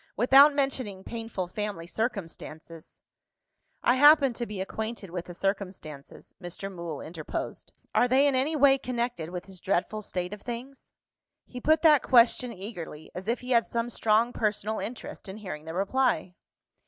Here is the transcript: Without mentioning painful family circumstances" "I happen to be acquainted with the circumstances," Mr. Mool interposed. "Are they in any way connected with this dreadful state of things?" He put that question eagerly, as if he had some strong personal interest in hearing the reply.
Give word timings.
Without 0.17 0.51
mentioning 0.55 1.03
painful 1.03 1.47
family 1.47 1.85
circumstances" 1.85 2.99
"I 3.83 3.93
happen 3.97 4.33
to 4.33 4.47
be 4.47 4.59
acquainted 4.59 5.11
with 5.11 5.25
the 5.25 5.35
circumstances," 5.35 6.33
Mr. 6.41 6.73
Mool 6.73 7.01
interposed. 7.01 7.71
"Are 7.93 8.07
they 8.07 8.25
in 8.25 8.33
any 8.33 8.55
way 8.55 8.79
connected 8.79 9.29
with 9.29 9.43
this 9.43 9.59
dreadful 9.59 10.01
state 10.01 10.33
of 10.33 10.41
things?" 10.41 10.91
He 11.45 11.61
put 11.61 11.83
that 11.83 12.01
question 12.01 12.51
eagerly, 12.51 13.11
as 13.13 13.27
if 13.27 13.41
he 13.41 13.51
had 13.51 13.67
some 13.67 13.91
strong 13.91 14.33
personal 14.33 14.79
interest 14.79 15.29
in 15.29 15.37
hearing 15.37 15.65
the 15.65 15.75
reply. 15.75 16.33